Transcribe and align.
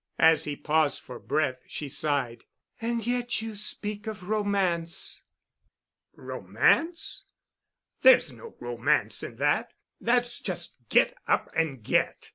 As 0.17 0.45
he 0.45 0.55
paused 0.55 0.99
for 1.03 1.19
breath 1.19 1.59
she 1.67 1.87
sighed. 1.87 2.45
"And 2.81 3.05
yet 3.05 3.39
you 3.43 3.53
speak 3.53 4.07
of 4.07 4.27
romance." 4.29 5.21
"Romance? 6.15 7.25
There's 8.01 8.31
no 8.31 8.55
romance 8.59 9.21
in 9.21 9.35
that. 9.35 9.73
That's 9.99 10.39
just 10.39 10.73
get 10.89 11.15
up 11.27 11.51
and 11.55 11.83
get. 11.83 12.29